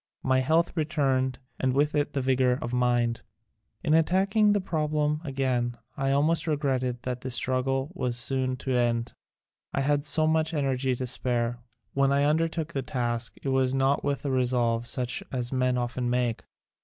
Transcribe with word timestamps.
My 0.23 0.39
health 0.39 0.75
returned 0.75 1.37
and 1.59 1.73
with 1.75 1.93
it 1.93 2.13
the 2.13 2.21
vigor 2.23 2.57
of 2.59 2.73
mind. 2.73 3.21
In 3.83 3.93
attacking 3.93 4.51
the 4.51 4.59
problem 4.59 5.21
again 5.23 5.77
I 5.95 6.09
almost 6.09 6.47
regretted 6.47 7.03
that 7.03 7.21
the 7.21 7.29
struggle 7.29 7.91
was 7.93 8.17
soon 8.17 8.55
to 8.65 8.71
end. 8.71 9.13
I 9.75 9.81
had 9.81 10.03
so 10.03 10.25
much 10.25 10.55
energy 10.55 10.95
to 10.95 11.05
spare. 11.05 11.59
When 11.93 12.11
I 12.11 12.23
undertook 12.23 12.73
the 12.73 12.81
task 12.81 13.35
it 13.43 13.49
was 13.49 13.75
not 13.75 14.03
with 14.03 14.25
a 14.25 14.31
resolve 14.31 14.87
such 14.87 15.21
as 15.31 15.53
men 15.53 15.77
often 15.77 16.09
make. 16.09 16.45